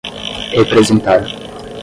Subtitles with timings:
[0.55, 1.37] representar